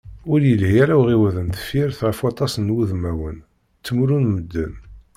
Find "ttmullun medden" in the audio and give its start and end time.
3.79-4.73